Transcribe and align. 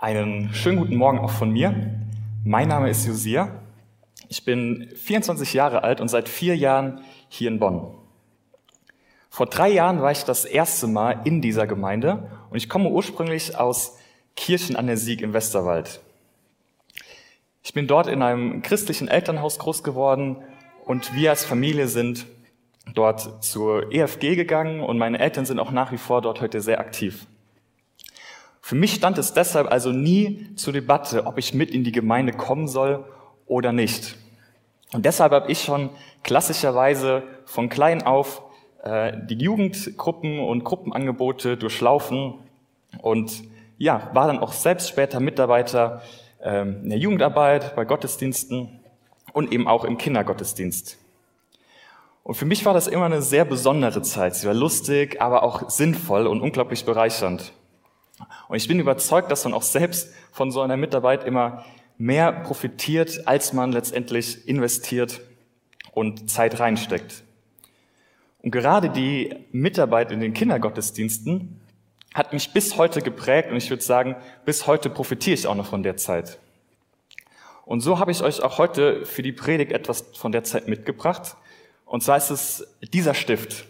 Einen 0.00 0.54
schönen 0.54 0.78
guten 0.78 0.94
Morgen 0.94 1.18
auch 1.18 1.32
von 1.32 1.50
mir. 1.50 1.74
Mein 2.44 2.68
Name 2.68 2.88
ist 2.88 3.04
Josia. 3.04 3.50
Ich 4.28 4.44
bin 4.44 4.92
24 4.94 5.54
Jahre 5.54 5.82
alt 5.82 6.00
und 6.00 6.06
seit 6.06 6.28
vier 6.28 6.56
Jahren 6.56 7.00
hier 7.28 7.48
in 7.48 7.58
Bonn. 7.58 7.96
Vor 9.28 9.46
drei 9.46 9.68
Jahren 9.70 10.00
war 10.00 10.12
ich 10.12 10.22
das 10.22 10.44
erste 10.44 10.86
Mal 10.86 11.22
in 11.24 11.42
dieser 11.42 11.66
Gemeinde 11.66 12.30
und 12.48 12.56
ich 12.56 12.68
komme 12.68 12.90
ursprünglich 12.90 13.58
aus 13.58 13.98
Kirchen 14.36 14.76
an 14.76 14.86
der 14.86 14.96
Sieg 14.96 15.20
im 15.20 15.32
Westerwald. 15.32 15.98
Ich 17.64 17.72
bin 17.72 17.88
dort 17.88 18.06
in 18.06 18.22
einem 18.22 18.62
christlichen 18.62 19.08
Elternhaus 19.08 19.58
groß 19.58 19.82
geworden 19.82 20.36
und 20.84 21.12
wir 21.16 21.30
als 21.30 21.44
Familie 21.44 21.88
sind 21.88 22.24
dort 22.94 23.42
zur 23.42 23.92
EFG 23.92 24.36
gegangen 24.36 24.78
und 24.78 24.96
meine 24.96 25.18
Eltern 25.18 25.44
sind 25.44 25.58
auch 25.58 25.72
nach 25.72 25.90
wie 25.90 25.98
vor 25.98 26.22
dort 26.22 26.40
heute 26.40 26.60
sehr 26.60 26.78
aktiv. 26.78 27.26
Für 28.68 28.74
mich 28.74 28.92
stand 28.92 29.16
es 29.16 29.32
deshalb 29.32 29.72
also 29.72 29.92
nie 29.92 30.54
zur 30.56 30.74
Debatte, 30.74 31.24
ob 31.24 31.38
ich 31.38 31.54
mit 31.54 31.70
in 31.70 31.84
die 31.84 31.90
Gemeinde 31.90 32.34
kommen 32.34 32.68
soll 32.68 33.02
oder 33.46 33.72
nicht. 33.72 34.16
Und 34.92 35.06
deshalb 35.06 35.32
habe 35.32 35.50
ich 35.50 35.62
schon 35.62 35.88
klassischerweise 36.22 37.22
von 37.46 37.70
klein 37.70 38.02
auf 38.02 38.42
äh, 38.82 39.14
die 39.24 39.36
Jugendgruppen 39.36 40.40
und 40.40 40.64
Gruppenangebote 40.64 41.56
durchlaufen 41.56 42.34
und 43.00 43.42
ja, 43.78 44.10
war 44.12 44.26
dann 44.26 44.38
auch 44.38 44.52
selbst 44.52 44.90
später 44.90 45.18
Mitarbeiter 45.18 46.02
äh, 46.44 46.68
in 46.68 46.90
der 46.90 46.98
Jugendarbeit, 46.98 47.74
bei 47.74 47.86
Gottesdiensten 47.86 48.80
und 49.32 49.50
eben 49.50 49.66
auch 49.66 49.86
im 49.86 49.96
Kindergottesdienst. 49.96 50.98
Und 52.22 52.34
für 52.34 52.44
mich 52.44 52.66
war 52.66 52.74
das 52.74 52.86
immer 52.86 53.06
eine 53.06 53.22
sehr 53.22 53.46
besondere 53.46 54.02
Zeit. 54.02 54.34
Sie 54.34 54.46
war 54.46 54.52
lustig, 54.52 55.22
aber 55.22 55.42
auch 55.42 55.70
sinnvoll 55.70 56.26
und 56.26 56.42
unglaublich 56.42 56.84
bereichernd. 56.84 57.54
Und 58.48 58.56
ich 58.56 58.68
bin 58.68 58.80
überzeugt, 58.80 59.30
dass 59.30 59.44
man 59.44 59.54
auch 59.54 59.62
selbst 59.62 60.12
von 60.32 60.50
so 60.50 60.60
einer 60.60 60.76
Mitarbeit 60.76 61.24
immer 61.24 61.64
mehr 61.96 62.32
profitiert, 62.32 63.26
als 63.26 63.52
man 63.52 63.72
letztendlich 63.72 64.46
investiert 64.48 65.20
und 65.92 66.30
Zeit 66.30 66.60
reinsteckt. 66.60 67.22
Und 68.42 68.52
gerade 68.52 68.88
die 68.88 69.34
Mitarbeit 69.50 70.12
in 70.12 70.20
den 70.20 70.32
Kindergottesdiensten 70.32 71.60
hat 72.14 72.32
mich 72.32 72.52
bis 72.52 72.76
heute 72.76 73.02
geprägt 73.02 73.50
und 73.50 73.56
ich 73.56 73.68
würde 73.68 73.82
sagen, 73.82 74.16
bis 74.44 74.66
heute 74.66 74.90
profitiere 74.90 75.34
ich 75.34 75.46
auch 75.46 75.54
noch 75.54 75.66
von 75.66 75.82
der 75.82 75.96
Zeit. 75.96 76.38
Und 77.64 77.80
so 77.80 77.98
habe 77.98 78.10
ich 78.10 78.22
euch 78.22 78.42
auch 78.42 78.58
heute 78.58 79.04
für 79.04 79.22
die 79.22 79.32
Predigt 79.32 79.72
etwas 79.72 80.04
von 80.14 80.32
der 80.32 80.42
Zeit 80.42 80.68
mitgebracht. 80.68 81.36
Und 81.84 82.02
zwar 82.02 82.16
ist 82.16 82.30
es 82.30 82.66
dieser 82.94 83.12
Stift. 83.12 83.66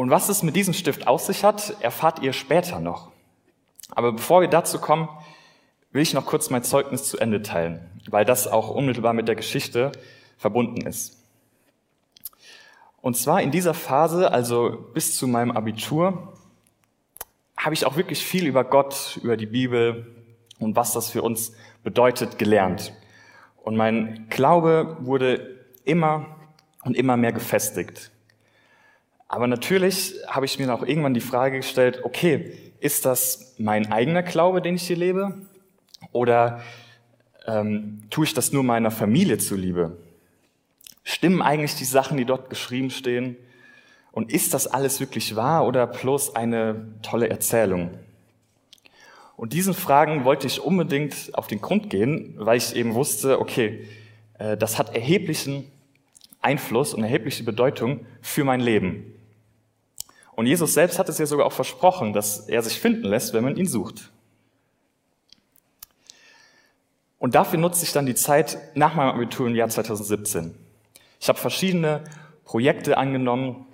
Und 0.00 0.08
was 0.08 0.30
es 0.30 0.42
mit 0.42 0.56
diesem 0.56 0.72
Stift 0.72 1.06
auf 1.06 1.20
sich 1.20 1.44
hat, 1.44 1.76
erfahrt 1.82 2.20
ihr 2.20 2.32
später 2.32 2.80
noch. 2.80 3.12
Aber 3.90 4.12
bevor 4.12 4.40
wir 4.40 4.48
dazu 4.48 4.78
kommen, 4.78 5.10
will 5.92 6.00
ich 6.00 6.14
noch 6.14 6.24
kurz 6.24 6.48
mein 6.48 6.64
Zeugnis 6.64 7.04
zu 7.04 7.18
Ende 7.18 7.42
teilen, 7.42 7.86
weil 8.08 8.24
das 8.24 8.46
auch 8.46 8.70
unmittelbar 8.70 9.12
mit 9.12 9.28
der 9.28 9.34
Geschichte 9.34 9.92
verbunden 10.38 10.86
ist. 10.86 11.22
Und 13.02 13.18
zwar 13.18 13.42
in 13.42 13.50
dieser 13.50 13.74
Phase, 13.74 14.32
also 14.32 14.86
bis 14.94 15.18
zu 15.18 15.28
meinem 15.28 15.50
Abitur, 15.50 16.32
habe 17.58 17.74
ich 17.74 17.84
auch 17.84 17.98
wirklich 17.98 18.24
viel 18.24 18.46
über 18.46 18.64
Gott, 18.64 19.20
über 19.22 19.36
die 19.36 19.44
Bibel 19.44 20.06
und 20.58 20.76
was 20.76 20.94
das 20.94 21.10
für 21.10 21.20
uns 21.20 21.52
bedeutet 21.84 22.38
gelernt. 22.38 22.94
Und 23.62 23.76
mein 23.76 24.28
Glaube 24.30 24.96
wurde 25.00 25.58
immer 25.84 26.24
und 26.84 26.96
immer 26.96 27.18
mehr 27.18 27.32
gefestigt. 27.32 28.10
Aber 29.32 29.46
natürlich 29.46 30.16
habe 30.26 30.44
ich 30.44 30.58
mir 30.58 30.74
auch 30.74 30.82
irgendwann 30.82 31.14
die 31.14 31.20
Frage 31.20 31.58
gestellt, 31.58 32.00
okay, 32.02 32.52
ist 32.80 33.06
das 33.06 33.54
mein 33.58 33.92
eigener 33.92 34.24
Glaube, 34.24 34.60
den 34.60 34.74
ich 34.74 34.88
hier 34.88 34.96
lebe? 34.96 35.46
Oder 36.10 36.62
ähm, 37.46 38.02
tue 38.10 38.24
ich 38.24 38.34
das 38.34 38.52
nur 38.52 38.64
meiner 38.64 38.90
Familie 38.90 39.38
zuliebe? 39.38 39.96
Stimmen 41.04 41.42
eigentlich 41.42 41.76
die 41.76 41.84
Sachen, 41.84 42.16
die 42.16 42.24
dort 42.24 42.50
geschrieben 42.50 42.90
stehen? 42.90 43.36
Und 44.10 44.32
ist 44.32 44.52
das 44.52 44.66
alles 44.66 44.98
wirklich 44.98 45.36
wahr 45.36 45.64
oder 45.64 45.86
bloß 45.86 46.34
eine 46.34 46.88
tolle 47.02 47.30
Erzählung? 47.30 47.90
Und 49.36 49.52
diesen 49.52 49.74
Fragen 49.74 50.24
wollte 50.24 50.48
ich 50.48 50.60
unbedingt 50.60 51.30
auf 51.34 51.46
den 51.46 51.60
Grund 51.60 51.88
gehen, 51.88 52.34
weil 52.36 52.58
ich 52.58 52.74
eben 52.74 52.94
wusste, 52.94 53.38
okay, 53.38 53.86
äh, 54.40 54.56
das 54.56 54.76
hat 54.76 54.96
erheblichen 54.96 55.70
Einfluss 56.40 56.94
und 56.94 57.04
erhebliche 57.04 57.44
Bedeutung 57.44 58.04
für 58.22 58.42
mein 58.42 58.58
Leben. 58.58 59.14
Und 60.40 60.46
Jesus 60.46 60.72
selbst 60.72 60.98
hat 60.98 61.06
es 61.10 61.18
ja 61.18 61.26
sogar 61.26 61.44
auch 61.44 61.52
versprochen, 61.52 62.14
dass 62.14 62.48
er 62.48 62.62
sich 62.62 62.80
finden 62.80 63.04
lässt, 63.04 63.34
wenn 63.34 63.44
man 63.44 63.58
ihn 63.58 63.66
sucht. 63.66 64.10
Und 67.18 67.34
dafür 67.34 67.58
nutze 67.58 67.84
ich 67.84 67.92
dann 67.92 68.06
die 68.06 68.14
Zeit 68.14 68.56
nach 68.74 68.94
meinem 68.94 69.10
Abitur 69.10 69.48
im 69.48 69.54
Jahr 69.54 69.68
2017. 69.68 70.54
Ich 71.20 71.28
habe 71.28 71.38
verschiedene 71.38 72.04
Projekte 72.46 72.96
angenommen 72.96 73.66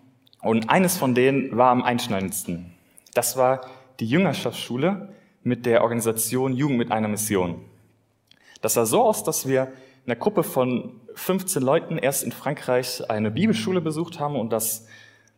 und 0.43 0.69
eines 0.69 0.97
von 0.97 1.15
denen 1.15 1.56
war 1.56 1.71
am 1.71 1.84
einschneidendsten. 1.84 2.75
Das 3.15 3.37
war 3.37 3.60
die 4.00 4.06
Jüngerschaftsschule 4.06 5.15
mit 5.44 5.66
der 5.66 5.84
Organisation 5.84 6.53
Jugend 6.53 6.78
mit 6.78 6.91
einer 6.91 7.06
Mission. 7.06 7.65
Das 8.60 8.75
sah 8.75 8.87
so 8.87 9.04
aus, 9.04 9.22
dass 9.22 9.47
wir 9.47 9.69
in 10.04 10.10
einer 10.10 10.19
Gruppe 10.19 10.43
von 10.43 11.00
15 11.15 11.62
Leuten 11.62 11.97
erst 11.97 12.25
in 12.25 12.33
Frankreich 12.33 13.09
eine 13.09 13.31
Bibelschule 13.31 13.81
besucht 13.81 14.19
haben 14.19 14.34
und 14.34 14.50
das 14.50 14.88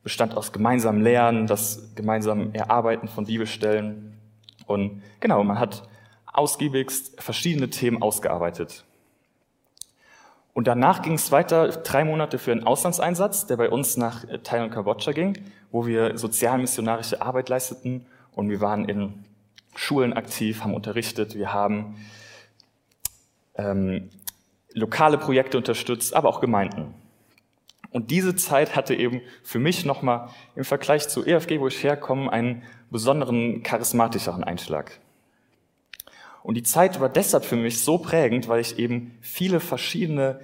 bestand 0.03 0.37
aus 0.37 0.53
gemeinsamen 0.53 1.03
Lernen, 1.03 1.47
das 1.47 1.95
gemeinsamen 1.95 2.55
Erarbeiten 2.55 3.09
von 3.09 3.27
Bibelstellen. 3.27 4.17
Und 4.67 5.03
genau, 5.21 5.43
man 5.45 5.59
hat 5.59 5.89
ausgiebigst 6.27 7.21
verschiedene 7.21 7.71
Themen 7.71 8.03
ausgearbeitet. 8.03 8.85
Und 10.55 10.67
danach 10.67 11.03
ging 11.03 11.15
es 11.15 11.31
weiter, 11.31 11.69
drei 11.69 12.05
Monate 12.05 12.39
für 12.39 12.51
einen 12.51 12.65
Auslandseinsatz, 12.65 13.47
der 13.47 13.57
bei 13.57 13.71
uns 13.71 13.97
nach 13.97 14.25
Thailand 14.43 14.71
und 14.71 14.75
Kambodscha 14.75 15.13
ging, 15.13 15.39
wo 15.71 15.87
wir 15.87 16.19
sozialmissionarische 16.19 17.23
Arbeit 17.23 17.49
leisteten 17.49 18.07
und 18.33 18.51
wir 18.51 18.61
waren 18.61 18.89
in 18.89 19.25
Schulen 19.77 20.13
aktiv, 20.13 20.65
haben 20.65 20.75
unterrichtet, 20.75 21.37
wir 21.37 21.53
haben 21.53 21.97
ähm, 23.55 24.11
lokale 24.73 25.19
Projekte 25.19 25.59
unterstützt, 25.59 26.15
aber 26.15 26.29
auch 26.29 26.41
Gemeinden. 26.41 26.95
Und 27.91 28.11
diese 28.11 28.37
Zeit 28.37 28.77
hatte 28.77 28.95
eben 28.95 29.23
für 29.43 29.59
mich 29.59 29.85
nochmal 29.85 30.29
im 30.57 30.65
Vergleich 30.65 31.09
zu 31.09 31.25
EFG, 31.25 31.61
wo 31.61 31.69
ich 31.69 31.83
herkomme, 31.83 32.31
einen 32.31 32.63
besonderen 32.91 33.63
charismatischeren 33.63 34.45
Einschlag. 34.45 35.01
Und 36.43 36.55
die 36.55 36.63
Zeit 36.63 37.01
war 37.01 37.09
deshalb 37.09 37.45
für 37.45 37.57
mich 37.57 37.83
so 37.83 37.99
prägend, 37.99 38.49
weil 38.49 38.61
ich 38.61 38.79
eben 38.79 39.17
viele 39.21 39.61
verschiedene 39.61 40.41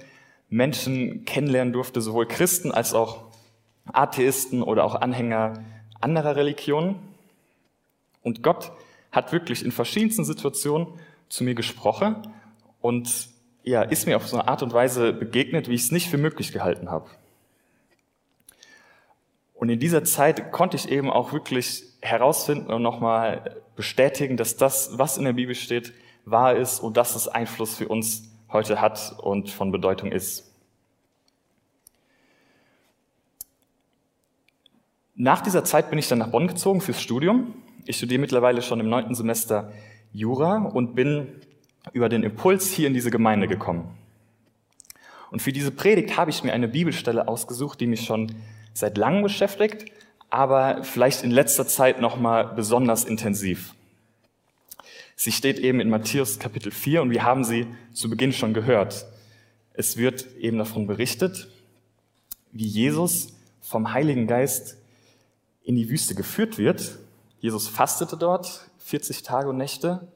Menschen 0.49 1.25
kennenlernen 1.25 1.73
durfte, 1.73 2.01
sowohl 2.01 2.27
Christen 2.27 2.71
als 2.71 2.93
auch 2.93 3.25
Atheisten 3.85 4.61
oder 4.61 4.83
auch 4.83 4.95
Anhänger 4.95 5.63
anderer 6.01 6.35
Religionen. 6.35 6.99
Und 8.21 8.43
Gott 8.43 8.71
hat 9.11 9.31
wirklich 9.31 9.63
in 9.63 9.71
verschiedensten 9.71 10.25
Situationen 10.25 10.87
zu 11.29 11.43
mir 11.43 11.55
gesprochen 11.55 12.27
und 12.81 13.29
ja, 13.63 13.81
ist 13.81 14.05
mir 14.05 14.17
auf 14.17 14.27
so 14.27 14.37
eine 14.37 14.47
Art 14.47 14.61
und 14.61 14.73
Weise 14.73 15.11
begegnet, 15.13 15.69
wie 15.69 15.73
ich 15.73 15.83
es 15.83 15.91
nicht 15.91 16.09
für 16.09 16.17
möglich 16.17 16.51
gehalten 16.51 16.91
habe. 16.91 17.09
Und 19.55 19.69
in 19.69 19.79
dieser 19.79 20.03
Zeit 20.03 20.51
konnte 20.51 20.77
ich 20.77 20.89
eben 20.89 21.09
auch 21.09 21.33
wirklich 21.33 21.83
herausfinden 22.01 22.71
und 22.71 22.81
nochmal 22.81 23.61
bestätigen, 23.75 24.37
dass 24.37 24.57
das, 24.57 24.97
was 24.97 25.17
in 25.17 25.23
der 25.23 25.33
Bibel 25.33 25.55
steht, 25.55 25.93
wahr 26.25 26.55
ist 26.55 26.79
und 26.79 26.97
dass 26.97 27.15
es 27.15 27.27
Einfluss 27.27 27.75
für 27.75 27.87
uns 27.87 28.29
heute 28.51 28.81
hat 28.81 29.15
und 29.19 29.49
von 29.49 29.71
Bedeutung 29.71 30.11
ist. 30.11 30.51
Nach 35.15 35.41
dieser 35.41 35.63
Zeit 35.63 35.89
bin 35.89 35.97
ich 35.97 36.09
dann 36.09 36.19
nach 36.19 36.27
Bonn 36.27 36.47
gezogen 36.47 36.81
fürs 36.81 37.01
Studium. 37.01 37.53
Ich 37.85 37.97
studiere 37.97 38.19
mittlerweile 38.19 38.61
schon 38.61 38.81
im 38.81 38.89
neunten 38.89 39.15
Semester 39.15 39.71
Jura 40.11 40.57
und 40.57 40.95
bin 40.95 41.27
über 41.93 42.09
den 42.09 42.23
Impuls 42.23 42.69
hier 42.69 42.87
in 42.87 42.93
diese 42.93 43.11
Gemeinde 43.11 43.47
gekommen. 43.47 43.87
Und 45.31 45.41
für 45.41 45.53
diese 45.53 45.71
Predigt 45.71 46.17
habe 46.17 46.31
ich 46.31 46.43
mir 46.43 46.53
eine 46.53 46.67
Bibelstelle 46.67 47.27
ausgesucht, 47.27 47.79
die 47.79 47.87
mich 47.87 48.05
schon 48.05 48.31
seit 48.75 48.97
langem 48.97 49.23
beschäftigt, 49.23 49.85
aber 50.29 50.83
vielleicht 50.83 51.23
in 51.23 51.31
letzter 51.31 51.65
Zeit 51.65 52.01
nochmal 52.01 52.53
besonders 52.55 53.05
intensiv. 53.05 53.73
Sie 55.15 55.31
steht 55.31 55.59
eben 55.59 55.79
in 55.79 55.89
Matthäus 55.89 56.39
Kapitel 56.39 56.71
4 56.71 57.01
und 57.01 57.09
wir 57.09 57.23
haben 57.23 57.45
sie 57.45 57.67
zu 57.93 58.09
Beginn 58.09 58.33
schon 58.33 58.53
gehört. 58.53 59.05
Es 59.73 59.95
wird 59.95 60.27
eben 60.35 60.57
davon 60.57 60.87
berichtet, 60.87 61.47
wie 62.51 62.67
Jesus 62.67 63.29
vom 63.61 63.93
Heiligen 63.93 64.27
Geist 64.27 64.77
in 65.63 65.77
die 65.77 65.89
Wüste 65.89 66.13
geführt 66.13 66.57
wird. 66.57 66.99
Jesus 67.39 67.69
fastete 67.69 68.17
dort 68.17 68.69
40 68.79 69.23
Tage 69.23 69.49
und 69.49 69.57
Nächte. 69.57 70.09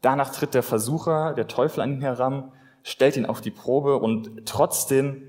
Danach 0.00 0.32
tritt 0.32 0.54
der 0.54 0.62
Versucher, 0.62 1.34
der 1.34 1.46
Teufel 1.46 1.82
an 1.82 1.92
ihn 1.92 2.00
heran, 2.00 2.52
stellt 2.82 3.18
ihn 3.18 3.26
auf 3.26 3.42
die 3.42 3.50
Probe 3.50 3.96
und 3.96 4.46
trotz 4.46 4.86
den 4.86 5.28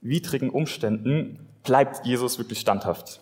widrigen 0.00 0.50
Umständen 0.50 1.47
bleibt 1.62 2.06
Jesus 2.06 2.38
wirklich 2.38 2.60
standhaft. 2.60 3.20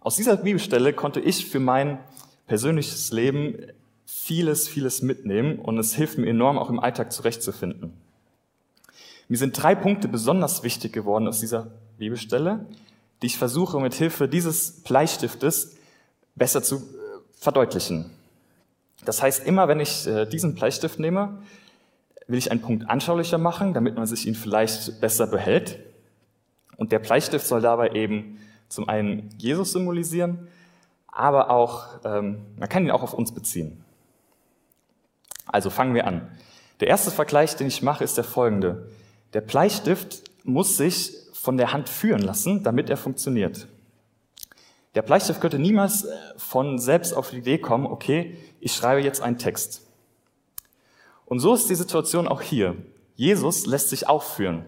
Aus 0.00 0.16
dieser 0.16 0.36
Bibelstelle 0.36 0.92
konnte 0.92 1.20
ich 1.20 1.46
für 1.46 1.60
mein 1.60 1.98
persönliches 2.46 3.12
Leben 3.12 3.56
vieles, 4.04 4.68
vieles 4.68 5.02
mitnehmen 5.02 5.58
und 5.58 5.78
es 5.78 5.94
hilft 5.94 6.18
mir 6.18 6.28
enorm, 6.28 6.58
auch 6.58 6.70
im 6.70 6.80
Alltag 6.80 7.12
zurechtzufinden. 7.12 7.92
Mir 9.28 9.38
sind 9.38 9.60
drei 9.60 9.74
Punkte 9.74 10.08
besonders 10.08 10.62
wichtig 10.62 10.92
geworden 10.92 11.28
aus 11.28 11.40
dieser 11.40 11.68
Bibelstelle, 11.98 12.66
die 13.22 13.26
ich 13.26 13.38
versuche 13.38 13.80
mit 13.80 13.94
Hilfe 13.94 14.28
dieses 14.28 14.82
Bleistiftes 14.82 15.76
besser 16.34 16.62
zu 16.62 16.76
äh, 16.76 16.80
verdeutlichen. 17.32 18.10
Das 19.04 19.22
heißt, 19.22 19.46
immer 19.46 19.68
wenn 19.68 19.80
ich 19.80 20.06
äh, 20.06 20.26
diesen 20.26 20.54
Bleistift 20.54 20.98
nehme, 20.98 21.38
will 22.26 22.38
ich 22.38 22.50
einen 22.50 22.60
Punkt 22.60 22.88
anschaulicher 22.88 23.38
machen, 23.38 23.74
damit 23.74 23.96
man 23.96 24.06
sich 24.06 24.26
ihn 24.26 24.34
vielleicht 24.34 25.00
besser 25.00 25.26
behält. 25.26 25.78
Und 26.82 26.90
der 26.90 26.98
Bleistift 26.98 27.46
soll 27.46 27.60
dabei 27.60 27.90
eben 27.90 28.40
zum 28.68 28.88
einen 28.88 29.28
Jesus 29.38 29.70
symbolisieren, 29.70 30.48
aber 31.06 31.48
auch, 31.48 32.00
ähm, 32.04 32.44
man 32.58 32.68
kann 32.68 32.82
ihn 32.82 32.90
auch 32.90 33.04
auf 33.04 33.14
uns 33.14 33.30
beziehen. 33.30 33.84
Also 35.46 35.70
fangen 35.70 35.94
wir 35.94 36.08
an. 36.08 36.28
Der 36.80 36.88
erste 36.88 37.12
Vergleich, 37.12 37.54
den 37.54 37.68
ich 37.68 37.82
mache, 37.82 38.02
ist 38.02 38.16
der 38.16 38.24
folgende. 38.24 38.88
Der 39.32 39.42
Bleistift 39.42 40.24
muss 40.42 40.76
sich 40.76 41.12
von 41.32 41.56
der 41.56 41.72
Hand 41.72 41.88
führen 41.88 42.22
lassen, 42.22 42.64
damit 42.64 42.90
er 42.90 42.96
funktioniert. 42.96 43.68
Der 44.96 45.02
Bleistift 45.02 45.40
könnte 45.40 45.60
niemals 45.60 46.02
äh, 46.02 46.16
von 46.36 46.80
selbst 46.80 47.12
auf 47.12 47.30
die 47.30 47.36
Idee 47.36 47.58
kommen, 47.58 47.86
okay, 47.86 48.36
ich 48.58 48.72
schreibe 48.72 49.02
jetzt 49.02 49.22
einen 49.22 49.38
Text. 49.38 49.86
Und 51.26 51.38
so 51.38 51.54
ist 51.54 51.70
die 51.70 51.76
Situation 51.76 52.26
auch 52.26 52.40
hier. 52.42 52.74
Jesus 53.14 53.66
lässt 53.66 53.90
sich 53.90 54.08
aufführen. 54.08 54.64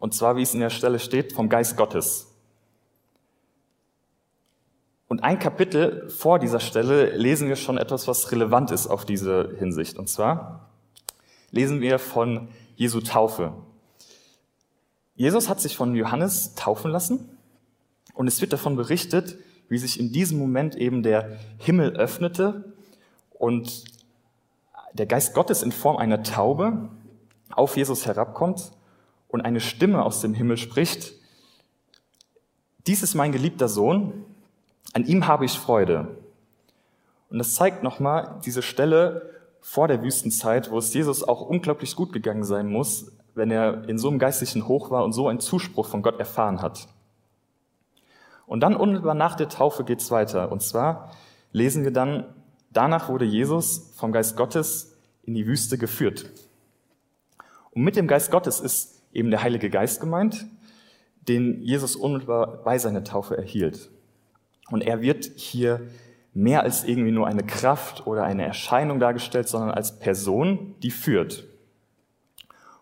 Und 0.00 0.14
zwar, 0.14 0.36
wie 0.36 0.42
es 0.42 0.54
in 0.54 0.60
der 0.60 0.70
Stelle 0.70 0.98
steht, 0.98 1.34
vom 1.34 1.48
Geist 1.48 1.76
Gottes. 1.76 2.26
Und 5.06 5.22
ein 5.22 5.38
Kapitel 5.38 6.08
vor 6.08 6.38
dieser 6.38 6.58
Stelle 6.58 7.16
lesen 7.16 7.48
wir 7.48 7.56
schon 7.56 7.76
etwas, 7.76 8.08
was 8.08 8.32
relevant 8.32 8.70
ist 8.70 8.86
auf 8.86 9.04
diese 9.04 9.54
Hinsicht. 9.58 9.98
Und 9.98 10.08
zwar 10.08 10.70
lesen 11.50 11.80
wir 11.82 11.98
von 11.98 12.48
Jesu 12.76 13.00
Taufe. 13.00 13.52
Jesus 15.16 15.50
hat 15.50 15.60
sich 15.60 15.76
von 15.76 15.94
Johannes 15.94 16.54
taufen 16.54 16.90
lassen 16.90 17.28
und 18.14 18.26
es 18.26 18.40
wird 18.40 18.54
davon 18.54 18.76
berichtet, 18.76 19.36
wie 19.68 19.76
sich 19.76 20.00
in 20.00 20.12
diesem 20.12 20.38
Moment 20.38 20.76
eben 20.76 21.02
der 21.02 21.36
Himmel 21.58 21.90
öffnete 21.90 22.72
und 23.32 23.84
der 24.94 25.06
Geist 25.06 25.34
Gottes 25.34 25.62
in 25.62 25.72
Form 25.72 25.98
einer 25.98 26.22
Taube 26.22 26.88
auf 27.50 27.76
Jesus 27.76 28.06
herabkommt 28.06 28.72
und 29.30 29.40
eine 29.42 29.60
Stimme 29.60 30.04
aus 30.04 30.20
dem 30.20 30.34
Himmel 30.34 30.56
spricht, 30.56 31.12
dies 32.86 33.02
ist 33.02 33.14
mein 33.14 33.32
geliebter 33.32 33.68
Sohn, 33.68 34.24
an 34.92 35.04
ihm 35.04 35.26
habe 35.26 35.44
ich 35.44 35.58
Freude. 35.58 36.16
Und 37.28 37.38
das 37.38 37.54
zeigt 37.54 37.82
nochmal 37.82 38.40
diese 38.44 38.62
Stelle 38.62 39.30
vor 39.60 39.86
der 39.86 40.02
Wüstenzeit, 40.02 40.70
wo 40.70 40.78
es 40.78 40.92
Jesus 40.92 41.22
auch 41.22 41.42
unglaublich 41.42 41.94
gut 41.94 42.12
gegangen 42.12 42.44
sein 42.44 42.66
muss, 42.66 43.12
wenn 43.34 43.50
er 43.50 43.88
in 43.88 43.98
so 43.98 44.08
einem 44.08 44.18
geistlichen 44.18 44.66
Hoch 44.66 44.90
war 44.90 45.04
und 45.04 45.12
so 45.12 45.28
einen 45.28 45.38
Zuspruch 45.38 45.86
von 45.86 46.02
Gott 46.02 46.18
erfahren 46.18 46.62
hat. 46.62 46.88
Und 48.46 48.60
dann 48.60 48.74
unmittelbar 48.74 49.14
nach 49.14 49.36
der 49.36 49.48
Taufe 49.48 49.84
geht's 49.84 50.10
weiter. 50.10 50.50
Und 50.50 50.60
zwar 50.62 51.12
lesen 51.52 51.84
wir 51.84 51.92
dann, 51.92 52.34
danach 52.70 53.08
wurde 53.08 53.24
Jesus 53.24 53.92
vom 53.94 54.10
Geist 54.10 54.36
Gottes 54.36 54.96
in 55.22 55.34
die 55.34 55.46
Wüste 55.46 55.78
geführt. 55.78 56.28
Und 57.70 57.82
mit 57.82 57.94
dem 57.94 58.08
Geist 58.08 58.32
Gottes 58.32 58.58
ist 58.58 58.99
eben 59.12 59.30
der 59.30 59.42
Heilige 59.42 59.70
Geist 59.70 60.00
gemeint, 60.00 60.46
den 61.28 61.62
Jesus 61.62 61.96
unmittelbar 61.96 62.62
bei 62.64 62.78
seiner 62.78 63.04
Taufe 63.04 63.36
erhielt. 63.36 63.90
Und 64.70 64.82
er 64.82 65.02
wird 65.02 65.24
hier 65.36 65.80
mehr 66.32 66.62
als 66.62 66.84
irgendwie 66.84 67.10
nur 67.10 67.26
eine 67.26 67.42
Kraft 67.42 68.06
oder 68.06 68.22
eine 68.24 68.44
Erscheinung 68.44 69.00
dargestellt, 69.00 69.48
sondern 69.48 69.70
als 69.70 69.98
Person, 69.98 70.76
die 70.82 70.90
führt. 70.90 71.44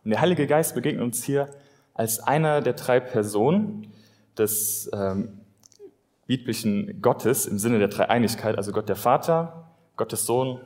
Und 0.05 0.11
der 0.11 0.21
Heilige 0.21 0.47
Geist 0.47 0.75
begegnet 0.75 1.03
uns 1.03 1.25
hier 1.25 1.49
als 1.95 2.21
einer 2.21 2.61
der 2.61 2.75
drei 2.75 3.01
Personen 3.01 3.93
des 4.37 4.89
ähm, 4.93 5.41
biblischen 6.27 7.01
Gottes 7.03 7.47
im 7.47 7.59
Sinne 7.59 7.79
der 7.79 7.89
Dreieinigkeit, 7.89 8.57
also 8.57 8.71
Gott 8.71 8.89
der 8.89 8.97
Vater, 8.97 9.71
Gottes 9.97 10.27
Sohn 10.27 10.61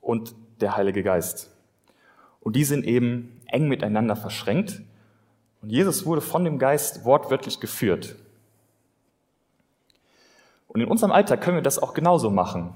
und 0.00 0.34
der 0.60 0.76
Heilige 0.76 1.02
Geist. 1.02 1.50
Und 2.40 2.56
die 2.56 2.64
sind 2.64 2.84
eben 2.84 3.40
eng 3.52 3.68
miteinander 3.68 4.16
verschränkt. 4.16 4.82
Und 5.60 5.70
Jesus 5.70 6.04
wurde 6.06 6.20
von 6.20 6.44
dem 6.44 6.58
Geist 6.58 7.04
wortwörtlich 7.04 7.60
geführt. 7.60 8.16
Und 10.68 10.80
in 10.80 10.88
unserem 10.88 11.12
Alltag 11.12 11.42
können 11.42 11.58
wir 11.58 11.62
das 11.62 11.78
auch 11.78 11.94
genauso 11.94 12.30
machen. 12.30 12.72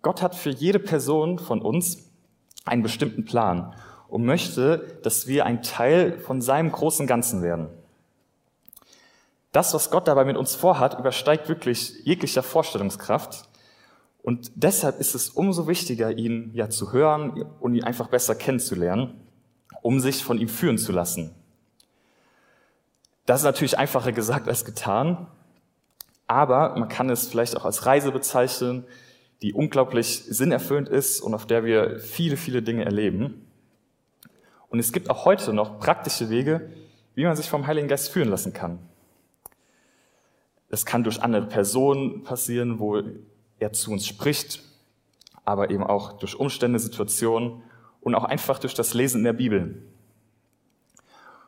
Gott 0.00 0.22
hat 0.22 0.34
für 0.34 0.50
jede 0.50 0.78
Person 0.78 1.38
von 1.38 1.60
uns 1.60 2.08
einen 2.64 2.82
bestimmten 2.82 3.24
Plan 3.24 3.74
und 4.08 4.24
möchte, 4.24 4.98
dass 5.02 5.26
wir 5.26 5.44
ein 5.44 5.62
Teil 5.62 6.18
von 6.18 6.40
seinem 6.40 6.70
großen 6.70 7.06
Ganzen 7.06 7.42
werden. 7.42 7.68
Das, 9.52 9.74
was 9.74 9.90
Gott 9.90 10.06
dabei 10.06 10.24
mit 10.24 10.36
uns 10.36 10.54
vorhat, 10.54 10.98
übersteigt 10.98 11.48
wirklich 11.48 12.04
jeglicher 12.04 12.42
Vorstellungskraft. 12.42 13.48
Und 14.22 14.52
deshalb 14.54 15.00
ist 15.00 15.14
es 15.14 15.30
umso 15.30 15.66
wichtiger, 15.66 16.16
ihn 16.16 16.50
ja 16.54 16.68
zu 16.68 16.92
hören 16.92 17.44
und 17.60 17.74
ihn 17.74 17.84
einfach 17.84 18.08
besser 18.08 18.34
kennenzulernen, 18.34 19.20
um 19.82 20.00
sich 20.00 20.22
von 20.24 20.38
ihm 20.38 20.48
führen 20.48 20.78
zu 20.78 20.92
lassen. 20.92 21.34
Das 23.26 23.40
ist 23.40 23.44
natürlich 23.44 23.78
einfacher 23.78 24.12
gesagt 24.12 24.48
als 24.48 24.64
getan, 24.64 25.26
aber 26.26 26.76
man 26.76 26.88
kann 26.88 27.10
es 27.10 27.28
vielleicht 27.28 27.56
auch 27.56 27.64
als 27.64 27.86
Reise 27.86 28.12
bezeichnen, 28.12 28.84
die 29.42 29.52
unglaublich 29.52 30.24
sinnerfüllend 30.24 30.88
ist 30.88 31.20
und 31.20 31.34
auf 31.34 31.46
der 31.46 31.64
wir 31.64 32.00
viele, 32.00 32.36
viele 32.36 32.62
Dinge 32.62 32.84
erleben. 32.84 33.46
Und 34.68 34.78
es 34.78 34.92
gibt 34.92 35.10
auch 35.10 35.24
heute 35.24 35.52
noch 35.52 35.78
praktische 35.78 36.28
Wege, 36.30 36.70
wie 37.14 37.24
man 37.24 37.36
sich 37.36 37.48
vom 37.48 37.66
Heiligen 37.66 37.88
Geist 37.88 38.10
führen 38.10 38.28
lassen 38.28 38.52
kann. 38.52 38.78
Es 40.70 40.84
kann 40.84 41.04
durch 41.04 41.22
andere 41.22 41.46
Personen 41.46 42.22
passieren, 42.24 42.78
wo 42.78 43.02
er 43.58 43.72
zu 43.72 43.90
uns 43.90 44.06
spricht, 44.06 44.62
aber 45.44 45.70
eben 45.70 45.82
auch 45.82 46.18
durch 46.18 46.38
Umstände, 46.38 46.78
Situationen 46.78 47.62
und 48.00 48.14
auch 48.14 48.24
einfach 48.24 48.58
durch 48.58 48.74
das 48.74 48.94
Lesen 48.94 49.24
der 49.24 49.32
Bibel. 49.32 49.82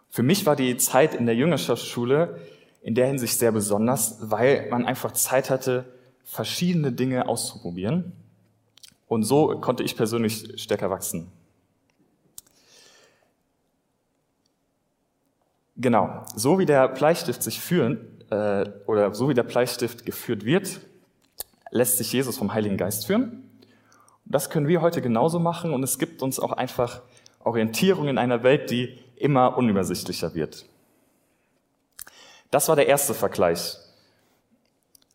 Für 0.09 0.23
mich 0.23 0.45
war 0.47 0.57
die 0.57 0.77
Zeit 0.77 1.15
in 1.15 1.27
der 1.27 1.37
Jüngerschaftsschule 1.37 2.41
in 2.83 2.95
der 2.95 3.07
Hinsicht 3.07 3.39
sehr 3.39 3.53
besonders, 3.53 4.19
weil 4.21 4.69
man 4.71 4.87
einfach 4.87 5.13
Zeit 5.13 5.51
hatte, 5.51 5.85
verschiedene 6.25 6.93
Dinge 6.93 7.29
auszuprobieren. 7.29 8.13
Und 9.07 9.25
so 9.25 9.59
konnte 9.61 9.83
ich 9.83 9.97
persönlich 9.97 10.61
stärker 10.63 10.91
wachsen. 10.91 11.31
Genau, 15.77 16.25
so 16.35 16.59
wie 16.59 16.67
der 16.67 16.89
Bleistift 16.89 17.43
sich 17.43 17.61
führen, 17.61 18.21
äh, 18.31 18.69
oder 18.87 19.15
so 19.15 19.29
wie 19.29 19.35
der 19.35 19.43
Bleistift 19.43 20.05
geführt 20.07 20.45
wird, 20.45 20.81
lässt 21.71 21.99
sich 21.99 22.13
Jesus 22.13 22.37
vom 22.37 22.53
Heiligen 22.53 22.77
Geist 22.77 23.07
führen. 23.07 23.50
Das 24.31 24.49
können 24.49 24.69
wir 24.69 24.81
heute 24.81 25.03
genauso 25.03 25.41
machen 25.41 25.75
und 25.75 25.83
es 25.83 25.99
gibt 25.99 26.23
uns 26.23 26.39
auch 26.39 26.53
einfach 26.53 27.03
Orientierung 27.41 28.07
in 28.07 28.17
einer 28.17 28.45
Welt, 28.45 28.71
die 28.71 28.97
immer 29.17 29.59
unübersichtlicher 29.59 30.35
wird. 30.37 30.67
Das 32.53 32.69
war 32.69 32.77
der 32.77 32.87
erste 32.87 33.13
Vergleich. 33.13 33.77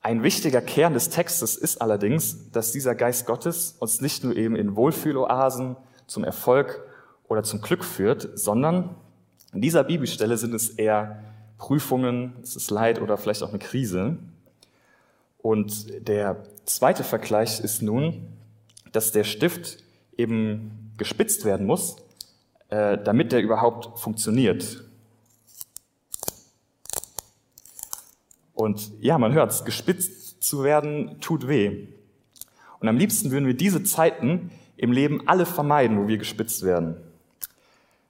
Ein 0.01 0.21
wichtiger 0.21 0.61
Kern 0.61 0.93
des 0.93 1.09
Textes 1.09 1.55
ist 1.55 1.81
allerdings, 1.81 2.51
dass 2.51 2.73
dieser 2.73 2.93
Geist 2.93 3.25
Gottes 3.25 3.77
uns 3.79 4.01
nicht 4.01 4.25
nur 4.25 4.35
eben 4.35 4.57
in 4.57 4.75
Wohlfühloasen 4.75 5.77
zum 6.07 6.25
Erfolg 6.25 6.83
oder 7.29 7.41
zum 7.43 7.61
Glück 7.61 7.85
führt, 7.85 8.37
sondern 8.37 8.95
in 9.53 9.61
dieser 9.61 9.85
Bibelstelle 9.85 10.37
sind 10.37 10.53
es 10.53 10.71
eher 10.71 11.23
Prüfungen, 11.57 12.33
es 12.43 12.57
ist 12.57 12.69
Leid 12.69 13.01
oder 13.01 13.17
vielleicht 13.17 13.43
auch 13.43 13.49
eine 13.49 13.59
Krise. 13.59 14.17
Und 15.37 16.05
der 16.07 16.43
zweite 16.65 17.05
Vergleich 17.05 17.61
ist 17.61 17.81
nun, 17.81 18.27
dass 18.95 19.11
der 19.11 19.23
Stift 19.23 19.83
eben 20.17 20.93
gespitzt 20.97 21.45
werden 21.45 21.65
muss, 21.65 21.97
äh, 22.69 22.97
damit 22.97 23.31
der 23.31 23.41
überhaupt 23.41 23.99
funktioniert. 23.99 24.83
Und 28.53 28.91
ja, 29.01 29.17
man 29.17 29.33
hört 29.33 29.51
es, 29.51 29.65
gespitzt 29.65 30.41
zu 30.41 30.63
werden 30.63 31.19
tut 31.19 31.47
weh. 31.47 31.87
Und 32.79 32.87
am 32.87 32.97
liebsten 32.97 33.31
würden 33.31 33.47
wir 33.47 33.53
diese 33.53 33.83
Zeiten 33.83 34.51
im 34.77 34.91
Leben 34.91 35.27
alle 35.27 35.45
vermeiden, 35.45 35.97
wo 35.97 36.07
wir 36.07 36.17
gespitzt 36.17 36.63
werden. 36.63 36.95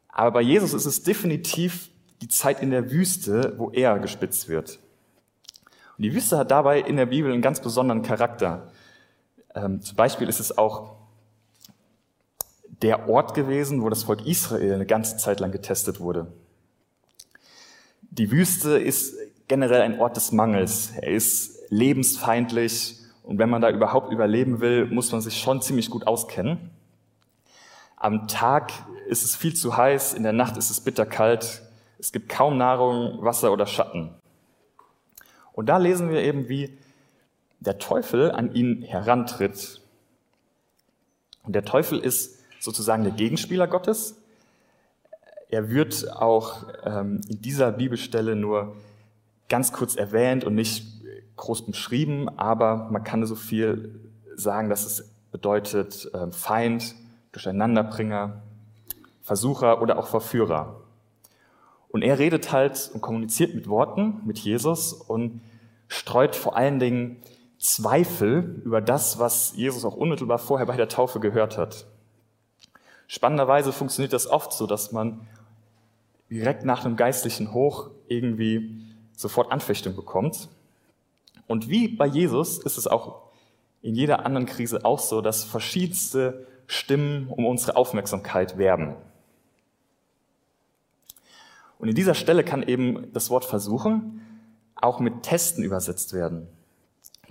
Aber 0.09 0.31
bei 0.31 0.41
Jesus 0.41 0.73
ist 0.73 0.85
es 0.85 1.03
definitiv 1.03 1.89
die 2.21 2.27
Zeit 2.27 2.61
in 2.61 2.71
der 2.71 2.91
Wüste, 2.91 3.55
wo 3.57 3.71
er 3.71 3.99
gespitzt 3.99 4.47
wird. 4.47 4.79
Und 5.97 6.03
die 6.03 6.13
Wüste 6.13 6.37
hat 6.37 6.51
dabei 6.51 6.79
in 6.79 6.97
der 6.97 7.05
Bibel 7.07 7.31
einen 7.31 7.41
ganz 7.41 7.61
besonderen 7.61 8.01
Charakter. 8.01 8.71
Ähm, 9.55 9.81
zum 9.81 9.95
Beispiel 9.95 10.27
ist 10.27 10.39
es 10.39 10.57
auch 10.57 10.95
der 12.81 13.09
Ort 13.09 13.33
gewesen, 13.33 13.81
wo 13.81 13.89
das 13.89 14.03
Volk 14.03 14.25
Israel 14.25 14.73
eine 14.73 14.85
ganze 14.85 15.17
Zeit 15.17 15.39
lang 15.39 15.51
getestet 15.51 15.99
wurde. 15.99 16.27
Die 18.01 18.31
Wüste 18.31 18.77
ist 18.77 19.15
generell 19.47 19.81
ein 19.81 19.99
Ort 19.99 20.17
des 20.17 20.31
Mangels. 20.31 20.91
Er 21.01 21.11
ist 21.11 21.59
lebensfeindlich 21.69 22.99
Und 23.23 23.39
wenn 23.39 23.49
man 23.49 23.61
da 23.61 23.71
überhaupt 23.71 24.11
überleben 24.11 24.61
will, 24.61 24.85
muss 24.85 25.11
man 25.11 25.19
sich 25.19 25.39
schon 25.39 25.59
ziemlich 25.59 25.89
gut 25.89 26.05
auskennen. 26.05 26.69
Am 27.95 28.27
Tag 28.27 28.71
ist 29.07 29.25
es 29.25 29.35
viel 29.35 29.55
zu 29.55 29.75
heiß, 29.75 30.13
in 30.13 30.21
der 30.21 30.31
Nacht 30.31 30.57
ist 30.57 30.69
es 30.69 30.79
bitterkalt, 30.79 31.63
es 31.97 32.11
gibt 32.11 32.29
kaum 32.29 32.57
Nahrung, 32.57 33.23
Wasser 33.23 33.51
oder 33.51 33.65
Schatten. 33.65 34.13
Und 35.53 35.67
da 35.69 35.77
lesen 35.77 36.11
wir 36.11 36.21
eben, 36.21 36.49
wie 36.49 36.77
der 37.59 37.77
Teufel 37.77 38.31
an 38.31 38.53
ihn 38.53 38.81
herantritt. 38.81 39.81
Und 41.43 41.53
der 41.53 41.65
Teufel 41.65 41.99
ist 41.99 42.39
sozusagen 42.59 43.03
der 43.03 43.13
Gegenspieler 43.13 43.67
Gottes. 43.67 44.15
Er 45.49 45.69
wird 45.69 46.11
auch 46.11 46.65
ähm, 46.83 47.21
in 47.29 47.41
dieser 47.41 47.71
Bibelstelle 47.71 48.35
nur 48.35 48.75
ganz 49.47 49.71
kurz 49.71 49.95
erwähnt 49.95 50.43
und 50.43 50.55
nicht 50.55 50.85
groß 51.35 51.65
beschrieben, 51.67 52.29
aber 52.37 52.89
man 52.91 53.03
kann 53.03 53.25
so 53.25 53.35
viel 53.35 53.99
sagen, 54.35 54.69
dass 54.69 54.85
es 54.85 55.09
bedeutet 55.31 56.09
äh, 56.13 56.31
Feind, 56.31 56.95
Durcheinanderbringer, 57.31 58.41
Versucher 59.21 59.81
oder 59.81 59.99
auch 59.99 60.07
Verführer. 60.07 60.81
Und 61.89 62.01
er 62.01 62.19
redet 62.19 62.51
halt 62.51 62.91
und 62.93 63.01
kommuniziert 63.01 63.55
mit 63.55 63.67
Worten, 63.67 64.21
mit 64.25 64.39
Jesus 64.39 64.93
und 64.93 65.41
streut 65.87 66.35
vor 66.35 66.55
allen 66.55 66.79
Dingen 66.79 67.17
Zweifel 67.65 68.61
über 68.63 68.79
das, 68.79 69.17
was 69.17 69.55
Jesus 69.55 69.85
auch 69.85 69.95
unmittelbar 69.95 70.37
vorher 70.37 70.67
bei 70.67 70.77
der 70.77 70.87
Taufe 70.87 71.19
gehört 71.19 71.57
hat. 71.57 71.87
Spannenderweise 73.07 73.73
funktioniert 73.73 74.13
das 74.13 74.27
oft 74.27 74.53
so, 74.53 74.67
dass 74.67 74.91
man 74.91 75.27
direkt 76.29 76.63
nach 76.63 76.85
einem 76.85 76.95
geistlichen 76.95 77.53
Hoch 77.53 77.89
irgendwie 78.07 78.81
sofort 79.15 79.51
Anfechtung 79.51 79.95
bekommt. 79.95 80.47
Und 81.47 81.67
wie 81.67 81.87
bei 81.87 82.05
Jesus 82.05 82.59
ist 82.59 82.77
es 82.77 82.85
auch 82.85 83.23
in 83.81 83.95
jeder 83.95 84.25
anderen 84.25 84.45
Krise 84.45 84.85
auch 84.85 84.99
so, 84.99 85.21
dass 85.21 85.43
verschiedenste 85.43 86.45
Stimmen 86.67 87.27
um 87.29 87.45
unsere 87.45 87.77
Aufmerksamkeit 87.77 88.59
werben. 88.59 88.95
Und 91.79 91.89
in 91.89 91.95
dieser 91.95 92.13
Stelle 92.13 92.43
kann 92.43 92.61
eben 92.61 93.11
das 93.11 93.29
Wort 93.31 93.45
versuchen 93.45 94.21
auch 94.75 94.99
mit 94.99 95.23
Testen 95.23 95.63
übersetzt 95.63 96.13
werden. 96.13 96.47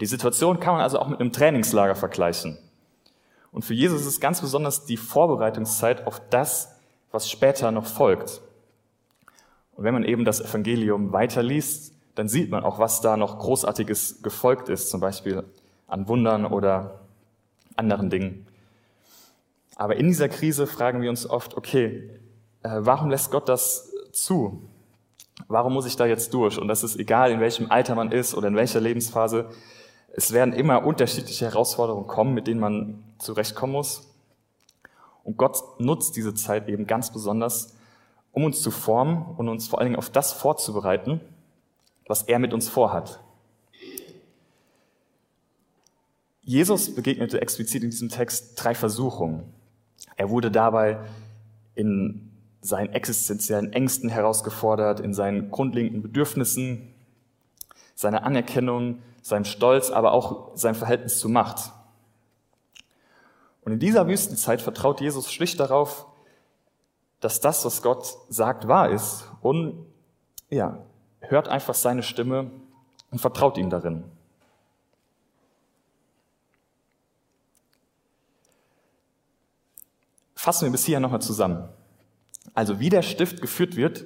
Die 0.00 0.06
Situation 0.06 0.60
kann 0.60 0.74
man 0.74 0.82
also 0.82 0.98
auch 0.98 1.08
mit 1.08 1.20
einem 1.20 1.32
Trainingslager 1.32 1.94
vergleichen. 1.94 2.58
Und 3.52 3.64
für 3.64 3.74
Jesus 3.74 4.00
ist 4.00 4.06
es 4.08 4.20
ganz 4.20 4.40
besonders 4.40 4.84
die 4.84 4.96
Vorbereitungszeit 4.96 6.06
auf 6.06 6.20
das, 6.30 6.76
was 7.12 7.30
später 7.30 7.70
noch 7.70 7.86
folgt. 7.86 8.40
Und 9.76 9.84
wenn 9.84 9.94
man 9.94 10.04
eben 10.04 10.24
das 10.24 10.40
Evangelium 10.40 11.12
weiterliest, 11.12 11.92
dann 12.14 12.28
sieht 12.28 12.50
man 12.50 12.64
auch, 12.64 12.78
was 12.78 13.00
da 13.00 13.16
noch 13.16 13.38
Großartiges 13.38 14.22
gefolgt 14.22 14.68
ist, 14.68 14.90
zum 14.90 15.00
Beispiel 15.00 15.44
an 15.86 16.08
Wundern 16.08 16.46
oder 16.46 17.00
anderen 17.76 18.10
Dingen. 18.10 18.46
Aber 19.76 19.96
in 19.96 20.06
dieser 20.06 20.28
Krise 20.28 20.66
fragen 20.66 21.02
wir 21.02 21.10
uns 21.10 21.28
oft, 21.28 21.56
okay, 21.56 22.10
äh, 22.62 22.70
warum 22.78 23.10
lässt 23.10 23.30
Gott 23.30 23.48
das 23.48 23.92
zu? 24.12 24.68
Warum 25.48 25.74
muss 25.74 25.86
ich 25.86 25.96
da 25.96 26.06
jetzt 26.06 26.32
durch? 26.32 26.58
Und 26.58 26.68
das 26.68 26.84
ist 26.84 26.96
egal, 26.96 27.32
in 27.32 27.40
welchem 27.40 27.70
Alter 27.70 27.96
man 27.96 28.12
ist 28.12 28.34
oder 28.34 28.48
in 28.48 28.56
welcher 28.56 28.80
Lebensphase. 28.80 29.50
Es 30.16 30.33
werden 30.33 30.54
immer 30.54 30.85
unterschiedliche 30.85 31.47
Herausforderungen 31.47 32.06
kommen, 32.06 32.35
mit 32.35 32.47
denen 32.47 32.61
man 32.61 33.02
zurechtkommen 33.18 33.73
muss. 33.73 34.09
Und 35.25 35.37
Gott 35.37 35.80
nutzt 35.80 36.16
diese 36.16 36.35
Zeit 36.35 36.68
eben 36.68 36.87
ganz 36.87 37.12
besonders, 37.12 37.75
um 38.33 38.44
uns 38.44 38.62
zu 38.62 38.71
formen 38.71 39.25
und 39.37 39.49
uns 39.49 39.66
vor 39.66 39.78
allen 39.78 39.87
Dingen 39.87 39.99
auf 39.99 40.11
das 40.11 40.33
vorzubereiten, 40.33 41.21
was 42.06 42.23
er 42.23 42.38
mit 42.38 42.52
uns 42.52 42.68
vorhat. 42.68 43.21
Jesus 46.42 46.94
begegnete 46.94 47.40
explizit 47.40 47.83
in 47.83 47.90
diesem 47.90 48.11
Text 48.11 48.62
drei 48.62 48.75
Versuchungen. 48.75 49.42
Er 50.16 50.30
wurde 50.30 50.50
dabei 50.50 50.99
in 51.75 52.30
seinen 52.61 52.92
existenziellen 52.92 53.73
Ängsten 53.73 54.11
herausgefordert, 54.11 55.00
in 55.00 55.12
seinen 55.14 55.50
grundlegenden 55.50 56.02
Bedürfnissen, 56.02 56.94
seiner 57.94 58.25
Anerkennung, 58.25 58.99
seinem 59.25 59.47
Stolz, 59.47 59.90
aber 59.90 60.12
auch 60.12 60.50
sein 60.54 60.75
Verhältnis 60.75 61.19
zu 61.19 61.31
Macht. 61.31 61.73
Und 63.62 63.73
in 63.73 63.78
dieser 63.78 64.07
Wüstenzeit 64.07 64.61
vertraut 64.61 65.00
Jesus 65.00 65.33
schlicht 65.33 65.59
darauf, 65.59 66.07
dass 67.21 67.40
das, 67.40 67.64
was 67.64 67.81
Gott 67.81 68.07
sagt, 68.28 68.69
wahr 68.69 68.90
ist 68.90 69.25
und 69.40 69.87
ja, 70.50 70.85
hört 71.21 71.49
einfach 71.49 71.75
seine 71.75 72.02
Stimme 72.02 72.50
und 73.11 73.19
vertraut 73.19 73.57
ihm 73.57 73.71
darin. 73.71 74.04
Fassen 80.35 80.66
wir 80.66 80.73
bis 80.73 80.85
hierher 80.85 81.00
nochmal 81.00 81.23
zusammen. 81.23 81.66
Also 82.52 82.78
wie 82.78 82.90
der 82.90 83.00
Stift 83.00 83.40
geführt 83.40 83.75
wird, 83.75 84.04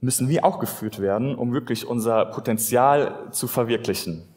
müssen 0.00 0.28
wir 0.28 0.44
auch 0.44 0.58
geführt 0.58 1.00
werden, 1.00 1.34
um 1.34 1.52
wirklich 1.52 1.86
unser 1.86 2.26
Potenzial 2.26 3.28
zu 3.30 3.48
verwirklichen. 3.48 4.28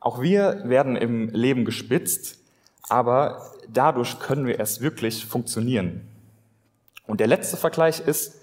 Auch 0.00 0.20
wir 0.20 0.62
werden 0.64 0.96
im 0.96 1.28
Leben 1.30 1.64
gespitzt, 1.64 2.38
aber 2.88 3.42
dadurch 3.68 4.18
können 4.20 4.46
wir 4.46 4.58
erst 4.58 4.80
wirklich 4.80 5.26
funktionieren. 5.26 6.08
Und 7.06 7.20
der 7.20 7.26
letzte 7.26 7.56
Vergleich 7.56 8.00
ist, 8.00 8.38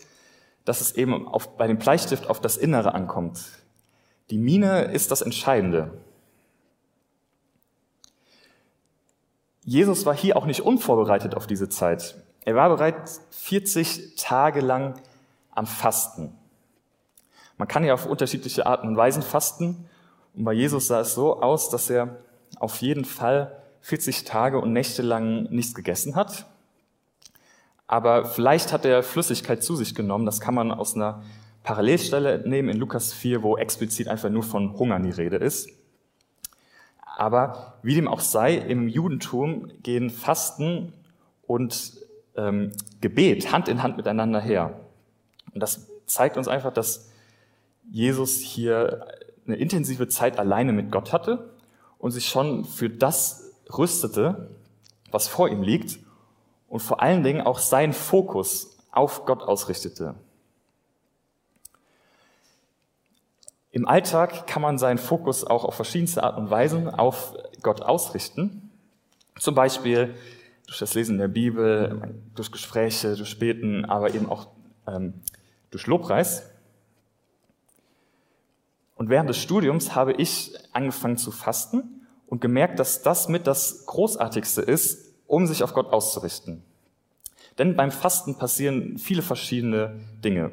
dass 0.66 0.82
es 0.82 0.94
eben 0.96 1.28
auf, 1.28 1.58
bei 1.58 1.68
dem 1.68 1.78
Bleistift 1.78 2.28
auf 2.28 2.42
das 2.42 2.58
Innere 2.58 2.94
ankommt. 2.94 3.46
Die 4.32 4.38
Mine 4.38 4.86
ist 4.86 5.12
das 5.12 5.22
Entscheidende. 5.22 5.92
Jesus 9.64 10.06
war 10.06 10.16
hier 10.16 10.38
auch 10.38 10.46
nicht 10.46 10.62
unvorbereitet 10.62 11.36
auf 11.36 11.48
diese 11.48 11.70
Zeit. 11.70 12.16
Er 12.44 12.56
war 12.56 12.70
bereits 12.70 13.22
40 13.32 14.16
Tage 14.16 14.62
lang 14.62 14.96
am 15.56 15.66
Fasten. 15.66 16.38
Man 17.58 17.68
kann 17.68 17.84
ja 17.84 17.94
auf 17.94 18.06
unterschiedliche 18.06 18.66
Arten 18.66 18.88
und 18.88 18.98
Weisen 18.98 19.24
fasten. 19.24 19.90
Und 20.36 20.44
bei 20.44 20.54
Jesus 20.54 20.88
sah 20.88 21.00
es 21.00 21.16
so 21.16 21.42
aus, 21.42 21.70
dass 21.70 21.90
er 21.90 22.18
auf 22.60 22.78
jeden 22.78 23.06
Fall 23.06 23.62
40 23.82 24.26
Tage 24.26 24.60
und 24.60 24.74
Nächte 24.74 25.02
lang 25.02 25.44
nichts 25.44 25.74
gegessen 25.74 26.16
hat. 26.16 26.46
Aber 27.88 28.26
vielleicht 28.26 28.74
hat 28.74 28.84
er 28.84 29.04
Flüssigkeit 29.04 29.64
zu 29.64 29.76
sich 29.76 29.96
genommen. 29.96 30.26
Das 30.26 30.42
kann 30.42 30.56
man 30.56 30.72
aus 30.72 30.96
einer 30.96 31.24
Parallelstelle 31.64 32.48
nehmen 32.48 32.70
in 32.70 32.78
Lukas 32.78 33.14
4, 33.14 33.44
wo 33.44 33.58
explizit 33.58 34.08
einfach 34.08 34.30
nur 34.30 34.44
von 34.44 34.78
Hungern 34.78 35.04
die 35.04 35.12
Rede 35.12 35.38
ist. 35.38 35.70
Aber 37.18 37.76
wie 37.82 37.96
dem 37.96 38.08
auch 38.08 38.20
sei, 38.20 38.56
im 38.56 38.90
Judentum 38.90 39.72
gehen 39.82 40.10
Fasten 40.10 40.94
und 41.48 41.94
ähm, 42.36 42.72
Gebet 43.02 43.52
Hand 43.52 43.70
in 43.70 43.82
Hand 43.82 43.98
miteinander 43.98 44.42
her. 44.42 44.85
Und 45.56 45.62
das 45.62 45.88
zeigt 46.06 46.38
uns 46.38 46.48
einfach, 46.48 46.72
dass 46.72 47.10
Jesus 47.90 48.40
hier 48.40 49.08
eine 49.48 49.56
intensive 49.56 50.08
Zeit 50.08 50.38
alleine 50.38 50.74
mit 50.74 50.92
Gott 50.92 51.14
hatte 51.14 51.50
und 51.98 52.12
sich 52.12 52.28
schon 52.28 52.66
für 52.66 52.90
das 52.90 53.54
rüstete, 53.76 54.50
was 55.12 55.28
vor 55.28 55.50
ihm 55.50 55.64
liegt 55.64 55.98
und 56.68 56.82
vor 56.82 57.02
allen 57.02 57.24
Dingen 57.24 57.42
auch 57.42 57.60
seinen 57.60 57.94
Fokus 57.94 58.78
auf 58.92 59.26
Gott 59.26 59.42
ausrichtete. 59.42 60.16
Im 63.72 63.88
Alltag 63.88 64.46
kann 64.48 64.62
man 64.62 64.78
seinen 64.78 64.98
Fokus 64.98 65.46
auch 65.46 65.64
auf 65.64 65.76
verschiedenste 65.76 66.24
Art 66.24 66.38
und 66.38 66.50
Weisen 66.50 66.90
auf 66.90 67.34
Gott 67.62 67.82
ausrichten. 67.82 68.70
Zum 69.38 69.56
Beispiel 69.56 70.16
durch 70.66 70.80
das 70.80 70.94
Lesen 70.94 71.18
der 71.18 71.28
Bibel, 71.28 72.16
durch 72.36 72.52
Gespräche, 72.52 73.16
durch 73.16 73.38
Beten, 73.38 73.86
aber 73.86 74.14
eben 74.14 74.30
auch 74.30 74.48
ähm, 74.88 75.14
durch 75.72 75.88
Lobpreis. 75.88 76.50
Und 78.96 79.10
während 79.10 79.30
des 79.30 79.38
Studiums 79.38 79.96
habe 79.96 80.14
ich 80.14 80.54
angefangen 80.72 81.18
zu 81.18 81.32
fasten 81.32 82.08
und 82.28 82.42
gemerkt, 82.42 82.80
dass 82.80 83.02
das 83.02 83.28
mit 83.28 83.48
das 83.48 83.86
Großartigste 83.86 84.62
ist, 84.62 85.14
um 85.28 85.48
sich 85.48 85.64
auf 85.64 85.74
Gott 85.74 85.92
auszurichten. 85.92 86.64
Denn 87.58 87.76
beim 87.76 87.92
Fasten 87.92 88.38
passieren 88.38 88.98
viele 88.98 89.22
verschiedene 89.22 90.00
Dinge. 90.24 90.52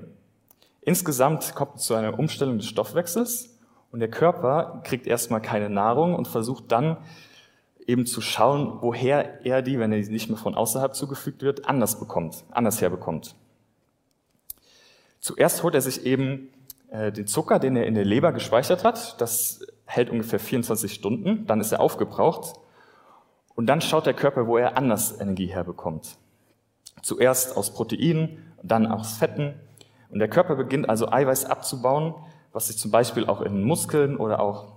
Insgesamt 0.80 1.54
kommt 1.54 1.76
es 1.76 1.82
zu 1.82 1.94
einer 1.94 2.18
Umstellung 2.18 2.58
des 2.58 2.66
Stoffwechsels 2.66 3.58
und 3.90 4.00
der 4.00 4.10
Körper 4.10 4.82
kriegt 4.84 5.06
erstmal 5.06 5.40
keine 5.42 5.70
Nahrung 5.70 6.14
und 6.14 6.26
versucht 6.28 6.70
dann 6.72 6.96
eben 7.86 8.06
zu 8.06 8.20
schauen, 8.20 8.78
woher 8.80 9.44
er 9.44 9.62
die, 9.62 9.78
wenn 9.78 9.92
er 9.92 9.98
nicht 9.98 10.28
mehr 10.28 10.38
von 10.38 10.54
außerhalb 10.54 10.94
zugefügt 10.94 11.42
wird, 11.42 11.66
anders 11.66 11.98
bekommt, 11.98 12.44
anders 12.50 12.80
herbekommt. 12.80 13.34
Zuerst 15.22 15.62
holt 15.62 15.76
er 15.76 15.80
sich 15.80 16.04
eben 16.04 16.48
äh, 16.90 17.12
den 17.12 17.28
Zucker, 17.28 17.60
den 17.60 17.76
er 17.76 17.86
in 17.86 17.94
der 17.94 18.04
Leber 18.04 18.32
gespeichert 18.32 18.82
hat. 18.82 19.20
Das 19.20 19.64
hält 19.86 20.10
ungefähr 20.10 20.40
24 20.40 20.92
Stunden. 20.92 21.46
Dann 21.46 21.60
ist 21.60 21.70
er 21.70 21.80
aufgebraucht. 21.80 22.58
Und 23.54 23.66
dann 23.66 23.80
schaut 23.80 24.04
der 24.04 24.14
Körper, 24.14 24.48
wo 24.48 24.58
er 24.58 24.76
anders 24.76 25.20
Energie 25.20 25.46
herbekommt. 25.46 26.18
Zuerst 27.02 27.56
aus 27.56 27.72
Proteinen, 27.72 28.52
dann 28.64 28.86
aus 28.88 29.16
Fetten. 29.16 29.54
Und 30.10 30.18
der 30.18 30.28
Körper 30.28 30.56
beginnt 30.56 30.88
also 30.88 31.08
Eiweiß 31.10 31.44
abzubauen, 31.44 32.14
was 32.52 32.66
sich 32.66 32.78
zum 32.78 32.90
Beispiel 32.90 33.26
auch 33.26 33.42
in 33.42 33.62
Muskeln 33.62 34.16
oder 34.16 34.40
auch 34.40 34.72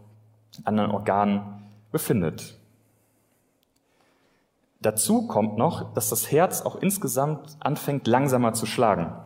anderen 0.64 0.92
Organen 0.92 1.64
befindet. 1.92 2.60
Dazu 4.80 5.26
kommt 5.26 5.58
noch, 5.58 5.92
dass 5.96 6.10
das 6.10 6.32
Herz 6.32 6.62
auch 6.62 6.76
insgesamt 6.76 7.58
anfängt 7.60 8.06
langsamer 8.06 8.54
zu 8.54 8.68
schlagen. 8.68 9.25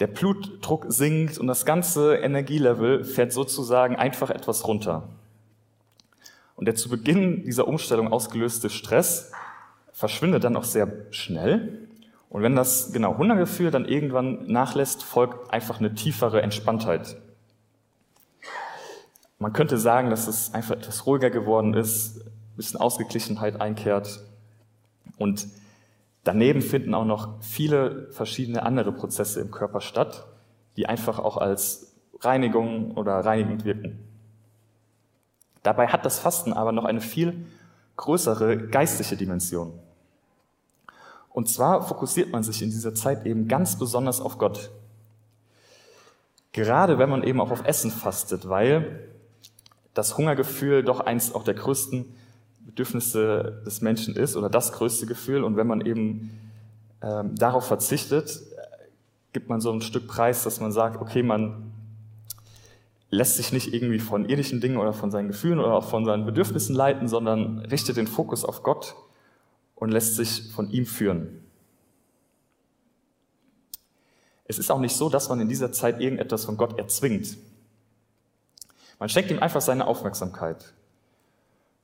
Der 0.00 0.06
Blutdruck 0.06 0.86
sinkt 0.88 1.38
und 1.38 1.46
das 1.46 1.66
ganze 1.66 2.16
Energielevel 2.16 3.04
fährt 3.04 3.32
sozusagen 3.32 3.96
einfach 3.96 4.30
etwas 4.30 4.66
runter. 4.66 5.08
Und 6.56 6.66
der 6.66 6.74
zu 6.74 6.88
Beginn 6.88 7.44
dieser 7.44 7.68
Umstellung 7.68 8.12
ausgelöste 8.12 8.70
Stress 8.70 9.32
verschwindet 9.92 10.44
dann 10.44 10.56
auch 10.56 10.64
sehr 10.64 10.90
schnell. 11.10 11.86
Und 12.30 12.42
wenn 12.42 12.56
das 12.56 12.92
genau 12.92 13.18
Hungergefühl 13.18 13.70
dann 13.70 13.84
irgendwann 13.84 14.46
nachlässt, 14.46 15.02
folgt 15.02 15.52
einfach 15.52 15.80
eine 15.80 15.94
tiefere 15.94 16.40
Entspanntheit. 16.40 17.16
Man 19.38 19.52
könnte 19.52 19.78
sagen, 19.78 20.10
dass 20.10 20.28
es 20.28 20.54
einfach 20.54 20.76
etwas 20.76 21.06
ruhiger 21.06 21.30
geworden 21.30 21.74
ist, 21.74 22.20
ein 22.20 22.56
bisschen 22.56 22.80
Ausgeglichenheit 22.80 23.60
einkehrt. 23.60 24.20
Und 25.18 25.46
daneben 26.24 26.62
finden 26.62 26.94
auch 26.94 27.04
noch 27.04 27.40
viele 27.40 28.10
verschiedene 28.12 28.62
andere 28.62 28.92
Prozesse 28.92 29.40
im 29.40 29.50
Körper 29.50 29.80
statt, 29.80 30.26
die 30.76 30.86
einfach 30.86 31.18
auch 31.18 31.36
als 31.36 31.94
Reinigung 32.20 32.92
oder 32.92 33.14
reinigend 33.20 33.64
wirken. 33.64 33.98
Dabei 35.62 35.88
hat 35.88 36.04
das 36.06 36.18
Fasten 36.18 36.52
aber 36.52 36.72
noch 36.72 36.84
eine 36.84 37.00
viel 37.00 37.46
größere 37.96 38.68
geistliche 38.68 39.16
Dimension. 39.16 39.78
Und 41.28 41.48
zwar 41.48 41.82
fokussiert 41.82 42.32
man 42.32 42.42
sich 42.42 42.62
in 42.62 42.70
dieser 42.70 42.94
Zeit 42.94 43.26
eben 43.26 43.46
ganz 43.46 43.78
besonders 43.78 44.20
auf 44.20 44.38
Gott. 44.38 44.70
Gerade 46.52 46.98
wenn 46.98 47.08
man 47.08 47.22
eben 47.22 47.40
auch 47.40 47.50
auf 47.50 47.64
Essen 47.64 47.90
fastet, 47.90 48.48
weil 48.48 49.08
das 49.94 50.16
Hungergefühl 50.18 50.82
doch 50.82 51.00
eins 51.00 51.34
auch 51.34 51.44
der 51.44 51.54
größten 51.54 52.16
Bedürfnisse 52.66 53.62
des 53.66 53.80
Menschen 53.80 54.14
ist 54.16 54.36
oder 54.36 54.48
das 54.48 54.72
größte 54.72 55.06
Gefühl. 55.06 55.44
Und 55.44 55.56
wenn 55.56 55.66
man 55.66 55.80
eben 55.80 56.38
ähm, 57.02 57.34
darauf 57.34 57.66
verzichtet, 57.66 58.40
gibt 59.32 59.48
man 59.48 59.60
so 59.60 59.72
ein 59.72 59.80
Stück 59.80 60.06
Preis, 60.06 60.44
dass 60.44 60.60
man 60.60 60.72
sagt, 60.72 61.00
okay, 61.00 61.22
man 61.22 61.72
lässt 63.10 63.36
sich 63.36 63.52
nicht 63.52 63.72
irgendwie 63.74 63.98
von 63.98 64.28
irdischen 64.28 64.60
Dingen 64.60 64.76
oder 64.76 64.92
von 64.92 65.10
seinen 65.10 65.28
Gefühlen 65.28 65.58
oder 65.58 65.74
auch 65.74 65.88
von 65.88 66.04
seinen 66.04 66.24
Bedürfnissen 66.24 66.74
leiten, 66.74 67.08
sondern 67.08 67.60
richtet 67.60 67.96
den 67.96 68.06
Fokus 68.06 68.44
auf 68.44 68.62
Gott 68.62 68.94
und 69.74 69.90
lässt 69.90 70.16
sich 70.16 70.52
von 70.52 70.70
ihm 70.70 70.86
führen. 70.86 71.44
Es 74.44 74.58
ist 74.58 74.70
auch 74.70 74.80
nicht 74.80 74.96
so, 74.96 75.08
dass 75.08 75.28
man 75.28 75.40
in 75.40 75.48
dieser 75.48 75.72
Zeit 75.72 76.00
irgendetwas 76.00 76.44
von 76.44 76.56
Gott 76.56 76.78
erzwingt. 76.78 77.36
Man 78.98 79.08
schenkt 79.08 79.30
ihm 79.30 79.38
einfach 79.38 79.60
seine 79.60 79.86
Aufmerksamkeit. 79.86 80.74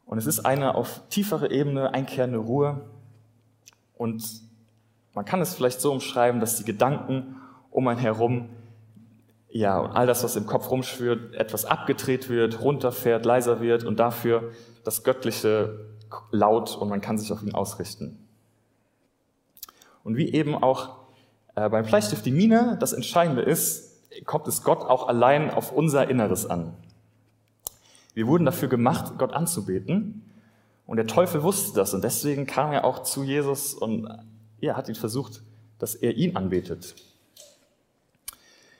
Und 0.06 0.18
es 0.18 0.26
ist 0.26 0.46
eine 0.46 0.74
auf 0.76 1.02
tiefere 1.10 1.50
Ebene 1.50 1.92
einkehrende 1.92 2.38
Ruhe. 2.38 2.80
Und 3.94 4.24
man 5.14 5.24
kann 5.24 5.40
es 5.40 5.54
vielleicht 5.54 5.80
so 5.80 5.92
umschreiben, 5.92 6.40
dass 6.40 6.56
die 6.56 6.64
Gedanken 6.64 7.36
um 7.70 7.88
einen 7.88 8.00
herum, 8.00 8.48
ja, 9.48 9.78
und 9.78 9.92
all 9.92 10.06
das, 10.06 10.22
was 10.22 10.36
im 10.36 10.46
Kopf 10.46 10.70
rumschwirrt, 10.70 11.34
etwas 11.34 11.64
abgedreht 11.64 12.28
wird, 12.28 12.60
runterfährt, 12.62 13.24
leiser 13.24 13.60
wird 13.60 13.84
und 13.84 13.98
dafür 13.98 14.52
das 14.84 15.02
Göttliche 15.02 15.86
laut 16.30 16.76
und 16.76 16.88
man 16.88 17.00
kann 17.00 17.18
sich 17.18 17.32
auf 17.32 17.42
ihn 17.42 17.54
ausrichten. 17.54 18.18
Und 20.04 20.16
wie 20.16 20.32
eben 20.32 20.54
auch 20.54 20.90
äh, 21.56 21.68
beim 21.68 21.84
Bleistift 21.84 22.24
die 22.24 22.30
Mine 22.30 22.76
das 22.78 22.92
Entscheidende 22.92 23.42
ist, 23.42 24.24
kommt 24.24 24.46
es 24.46 24.62
Gott 24.62 24.82
auch 24.82 25.08
allein 25.08 25.50
auf 25.50 25.72
unser 25.72 26.08
Inneres 26.08 26.46
an. 26.46 26.74
Wir 28.16 28.26
wurden 28.26 28.46
dafür 28.46 28.70
gemacht, 28.70 29.18
Gott 29.18 29.34
anzubeten. 29.34 30.24
Und 30.86 30.96
der 30.96 31.06
Teufel 31.06 31.42
wusste 31.42 31.76
das 31.78 31.92
und 31.92 32.02
deswegen 32.02 32.46
kam 32.46 32.72
er 32.72 32.86
auch 32.86 33.02
zu 33.02 33.22
Jesus 33.22 33.74
und 33.74 34.08
er 34.58 34.74
hat 34.74 34.88
ihn 34.88 34.94
versucht, 34.94 35.42
dass 35.78 35.94
er 35.94 36.16
ihn 36.16 36.34
anbetet. 36.34 36.94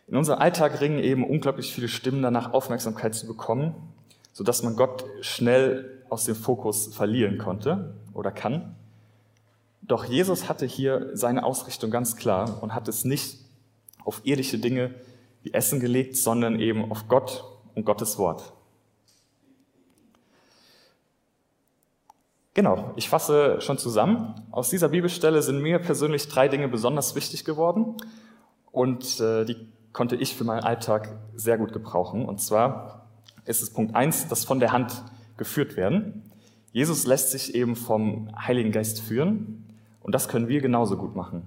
In 0.07 0.17
unserem 0.17 0.39
Alltag 0.39 0.81
ringen 0.81 1.01
eben 1.01 1.23
unglaublich 1.23 1.75
viele 1.75 1.89
Stimmen 1.89 2.23
danach, 2.23 2.55
Aufmerksamkeit 2.55 3.15
zu 3.15 3.27
bekommen, 3.27 3.75
sodass 4.33 4.63
man 4.63 4.75
Gott 4.75 5.05
schnell 5.21 6.03
aus 6.09 6.25
dem 6.25 6.35
Fokus 6.35 6.95
verlieren 6.95 7.37
konnte 7.37 7.93
oder 8.15 8.31
kann. 8.31 8.75
Doch 9.83 10.07
Jesus 10.07 10.49
hatte 10.49 10.65
hier 10.65 11.11
seine 11.13 11.45
Ausrichtung 11.45 11.91
ganz 11.91 12.17
klar 12.17 12.63
und 12.63 12.75
hat 12.75 12.89
es 12.89 13.05
nicht 13.05 13.41
auf 14.03 14.23
irdische 14.25 14.59
Dinge 14.59 14.95
wie 15.43 15.53
Essen 15.53 15.79
gelegt, 15.79 16.17
sondern 16.17 16.59
eben 16.59 16.91
auf 16.91 17.07
Gott 17.07 17.45
und 17.75 17.85
Gottes 17.85 18.17
Wort. 18.17 18.56
Genau, 22.57 22.95
ich 22.97 23.11
fasse 23.11 23.61
schon 23.61 23.77
zusammen. 23.77 24.35
Aus 24.51 24.71
dieser 24.71 24.89
Bibelstelle 24.89 25.43
sind 25.43 25.61
mir 25.61 25.79
persönlich 25.79 26.27
drei 26.27 26.49
Dinge 26.49 26.69
besonders 26.69 27.15
wichtig 27.15 27.45
geworden 27.45 27.99
und 28.73 29.21
äh, 29.21 29.45
die 29.45 29.59
konnte 29.93 30.17
ich 30.17 30.35
für 30.35 30.45
meinen 30.45 30.65
Alltag 30.65 31.19
sehr 31.35 31.59
gut 31.59 31.75
gebrauchen. 31.75 32.25
Und 32.25 32.41
zwar 32.41 33.09
ist 33.45 33.61
es 33.61 33.75
Punkt 33.75 33.95
eins, 33.95 34.29
das 34.29 34.47
von 34.47 34.59
der 34.59 34.73
Hand 34.73 35.03
geführt 35.37 35.77
werden. 35.77 36.23
Jesus 36.73 37.05
lässt 37.07 37.31
sich 37.33 37.55
eben 37.55 37.77
vom 37.77 38.31
Heiligen 38.35 38.73
Geist 38.73 39.03
führen 39.03 39.67
und 40.01 40.15
das 40.15 40.27
können 40.27 40.49
wir 40.49 40.63
genauso 40.63 40.97
gut 40.97 41.15
machen. 41.15 41.43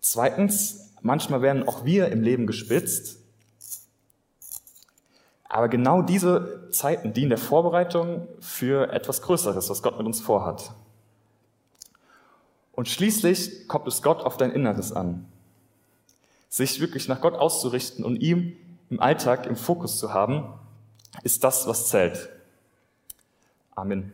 Zweitens, 0.00 0.92
manchmal 1.02 1.40
werden 1.40 1.68
auch 1.68 1.84
wir 1.84 2.08
im 2.08 2.22
Leben 2.22 2.48
gespitzt, 2.48 3.21
aber 5.52 5.68
genau 5.68 6.00
diese 6.00 6.70
Zeiten 6.70 7.12
dienen 7.12 7.28
der 7.28 7.36
Vorbereitung 7.36 8.26
für 8.40 8.90
etwas 8.90 9.20
Größeres, 9.20 9.68
was 9.68 9.82
Gott 9.82 9.98
mit 9.98 10.06
uns 10.06 10.18
vorhat. 10.18 10.72
Und 12.72 12.88
schließlich 12.88 13.68
kommt 13.68 13.86
es 13.86 14.00
Gott 14.00 14.22
auf 14.22 14.38
dein 14.38 14.50
Inneres 14.50 14.92
an. 14.92 15.26
Sich 16.48 16.80
wirklich 16.80 17.06
nach 17.06 17.20
Gott 17.20 17.34
auszurichten 17.34 18.02
und 18.02 18.16
ihm 18.16 18.56
im 18.88 18.98
Alltag 18.98 19.44
im 19.44 19.56
Fokus 19.56 19.98
zu 19.98 20.14
haben, 20.14 20.54
ist 21.22 21.44
das, 21.44 21.66
was 21.66 21.90
zählt. 21.90 22.30
Amen. 23.74 24.10